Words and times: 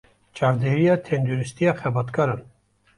Çavdêriya 0.33 1.03
Tenduristiya 1.03 1.71
Xebatkaran 1.79 2.41